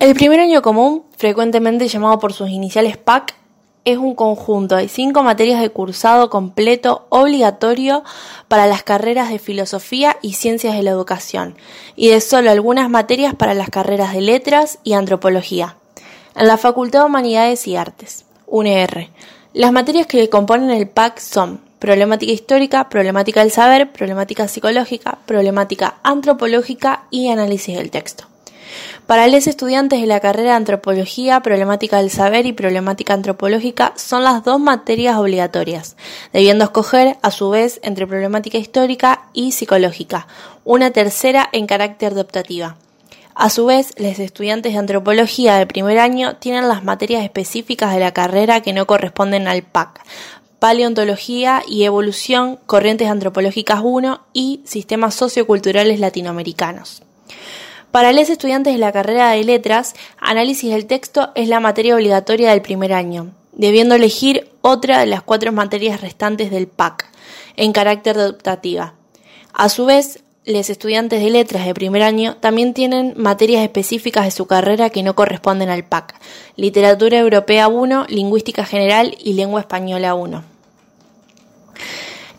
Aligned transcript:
El 0.00 0.14
primer 0.14 0.38
año 0.38 0.62
común, 0.62 1.02
frecuentemente 1.16 1.88
llamado 1.88 2.20
por 2.20 2.32
sus 2.32 2.50
iniciales 2.50 2.96
PAC, 2.96 3.34
es 3.84 3.98
un 3.98 4.14
conjunto 4.14 4.76
de 4.76 4.86
cinco 4.86 5.24
materias 5.24 5.60
de 5.60 5.70
cursado 5.70 6.30
completo 6.30 7.06
obligatorio 7.08 8.04
para 8.46 8.68
las 8.68 8.84
carreras 8.84 9.28
de 9.28 9.40
filosofía 9.40 10.16
y 10.22 10.34
ciencias 10.34 10.76
de 10.76 10.84
la 10.84 10.90
educación, 10.90 11.56
y 11.96 12.10
de 12.10 12.20
solo 12.20 12.52
algunas 12.52 12.88
materias 12.88 13.34
para 13.34 13.54
las 13.54 13.70
carreras 13.70 14.12
de 14.12 14.20
letras 14.20 14.78
y 14.84 14.92
antropología. 14.92 15.76
En 16.36 16.46
la 16.46 16.58
Facultad 16.58 17.00
de 17.00 17.06
Humanidades 17.06 17.66
y 17.66 17.74
Artes, 17.74 18.24
UNR, 18.46 19.08
las 19.52 19.72
materias 19.72 20.06
que 20.06 20.30
componen 20.30 20.70
el 20.70 20.88
PAC 20.88 21.18
son 21.18 21.60
problemática 21.80 22.30
histórica, 22.30 22.88
problemática 22.88 23.40
del 23.40 23.50
saber, 23.50 23.90
problemática 23.90 24.46
psicológica, 24.46 25.18
problemática 25.26 25.96
antropológica 26.04 27.08
y 27.10 27.30
análisis 27.30 27.76
del 27.76 27.90
texto. 27.90 28.28
Para 29.06 29.26
los 29.28 29.46
estudiantes 29.46 30.00
de 30.00 30.06
la 30.06 30.20
carrera 30.20 30.50
de 30.50 30.56
antropología, 30.56 31.40
problemática 31.40 31.98
del 31.98 32.10
saber 32.10 32.46
y 32.46 32.52
problemática 32.52 33.14
antropológica 33.14 33.92
son 33.96 34.24
las 34.24 34.44
dos 34.44 34.60
materias 34.60 35.16
obligatorias, 35.16 35.96
debiendo 36.32 36.64
escoger 36.64 37.16
a 37.22 37.30
su 37.30 37.50
vez 37.50 37.80
entre 37.82 38.06
problemática 38.06 38.58
histórica 38.58 39.22
y 39.32 39.52
psicológica, 39.52 40.26
una 40.64 40.90
tercera 40.90 41.48
en 41.52 41.66
carácter 41.66 42.14
de 42.14 42.20
optativa. 42.20 42.76
A 43.34 43.50
su 43.50 43.66
vez, 43.66 43.94
los 43.98 44.18
estudiantes 44.18 44.72
de 44.72 44.80
antropología 44.80 45.56
de 45.56 45.66
primer 45.66 46.00
año 46.00 46.36
tienen 46.36 46.68
las 46.68 46.82
materias 46.82 47.22
específicas 47.22 47.94
de 47.94 48.00
la 48.00 48.12
carrera 48.12 48.62
que 48.62 48.72
no 48.72 48.86
corresponden 48.86 49.46
al 49.46 49.62
PAC, 49.62 50.00
Paleontología 50.58 51.62
y 51.68 51.84
Evolución, 51.84 52.58
Corrientes 52.66 53.08
Antropológicas 53.08 53.80
1 53.82 54.20
y 54.32 54.60
Sistemas 54.64 55.14
Socioculturales 55.14 56.00
Latinoamericanos. 56.00 57.02
Para 57.90 58.12
los 58.12 58.28
estudiantes 58.28 58.74
de 58.74 58.78
la 58.78 58.92
carrera 58.92 59.30
de 59.30 59.44
letras, 59.44 59.94
análisis 60.18 60.70
del 60.70 60.86
texto 60.86 61.30
es 61.34 61.48
la 61.48 61.58
materia 61.58 61.94
obligatoria 61.94 62.50
del 62.50 62.60
primer 62.60 62.92
año, 62.92 63.32
debiendo 63.52 63.94
elegir 63.94 64.50
otra 64.60 65.00
de 65.00 65.06
las 65.06 65.22
cuatro 65.22 65.52
materias 65.52 66.02
restantes 66.02 66.50
del 66.50 66.68
PAC, 66.68 67.06
en 67.56 67.72
carácter 67.72 68.16
de. 68.16 68.92
A 69.54 69.70
su 69.70 69.86
vez, 69.86 70.22
los 70.44 70.68
estudiantes 70.68 71.22
de 71.22 71.30
letras 71.30 71.64
de 71.64 71.72
primer 71.72 72.02
año 72.02 72.36
también 72.36 72.74
tienen 72.74 73.14
materias 73.16 73.62
específicas 73.62 74.26
de 74.26 74.30
su 74.32 74.46
carrera 74.46 74.90
que 74.90 75.02
no 75.02 75.14
corresponden 75.14 75.70
al 75.70 75.84
PAC, 75.84 76.14
Literatura 76.56 77.18
Europea 77.18 77.68
1, 77.68 78.04
Lingüística 78.08 78.66
General 78.66 79.16
y 79.18 79.32
Lengua 79.32 79.60
Española 79.62 80.14
1. 80.14 80.57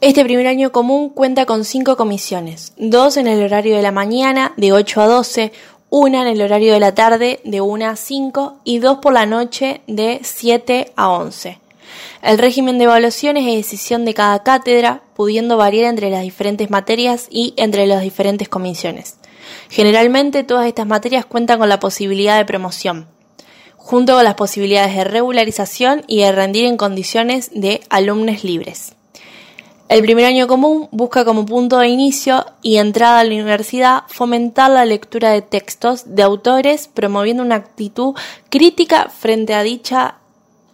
Este 0.00 0.22
primer 0.22 0.46
año 0.46 0.70
común 0.70 1.08
cuenta 1.10 1.44
con 1.44 1.64
cinco 1.64 1.96
comisiones, 1.96 2.72
dos 2.76 3.16
en 3.16 3.26
el 3.26 3.42
horario 3.42 3.74
de 3.74 3.82
la 3.82 3.90
mañana 3.90 4.52
de 4.56 4.72
8 4.72 5.00
a 5.00 5.06
12, 5.08 5.50
una 5.90 6.22
en 6.22 6.28
el 6.28 6.40
horario 6.40 6.72
de 6.72 6.78
la 6.78 6.94
tarde 6.94 7.40
de 7.42 7.60
1 7.60 7.84
a 7.84 7.96
5 7.96 8.60
y 8.62 8.78
dos 8.78 8.98
por 8.98 9.12
la 9.12 9.26
noche 9.26 9.80
de 9.88 10.20
7 10.22 10.92
a 10.94 11.10
11. 11.10 11.58
El 12.22 12.38
régimen 12.38 12.78
de 12.78 12.84
evaluación 12.84 13.38
es 13.38 13.46
de 13.46 13.56
decisión 13.56 14.04
de 14.04 14.14
cada 14.14 14.44
cátedra, 14.44 15.02
pudiendo 15.16 15.56
variar 15.56 15.86
entre 15.86 16.10
las 16.10 16.22
diferentes 16.22 16.70
materias 16.70 17.26
y 17.28 17.54
entre 17.56 17.84
las 17.88 18.02
diferentes 18.02 18.48
comisiones. 18.48 19.16
Generalmente 19.68 20.44
todas 20.44 20.68
estas 20.68 20.86
materias 20.86 21.26
cuentan 21.26 21.58
con 21.58 21.68
la 21.68 21.80
posibilidad 21.80 22.38
de 22.38 22.44
promoción, 22.44 23.08
junto 23.76 24.14
con 24.14 24.22
las 24.22 24.34
posibilidades 24.34 24.94
de 24.94 25.02
regularización 25.02 26.04
y 26.06 26.20
de 26.20 26.30
rendir 26.30 26.66
en 26.66 26.76
condiciones 26.76 27.50
de 27.52 27.80
alumnos 27.90 28.44
libres. 28.44 28.92
El 29.88 30.02
primer 30.02 30.26
año 30.26 30.46
común 30.46 30.88
busca 30.90 31.24
como 31.24 31.46
punto 31.46 31.78
de 31.78 31.88
inicio 31.88 32.44
y 32.60 32.76
entrada 32.76 33.20
a 33.20 33.24
la 33.24 33.32
universidad 33.32 34.02
fomentar 34.08 34.70
la 34.70 34.84
lectura 34.84 35.30
de 35.30 35.40
textos 35.40 36.14
de 36.14 36.22
autores 36.22 36.88
promoviendo 36.88 37.42
una 37.42 37.54
actitud 37.54 38.14
crítica 38.50 39.08
frente 39.08 39.54
a 39.54 39.62
dicha 39.62 40.16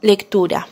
lectura. 0.00 0.66